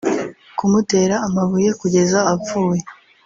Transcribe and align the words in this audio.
kumutera 0.57 1.15
amabuye 1.27 1.69
kugeza 1.81 2.19
apfuye 2.33 2.81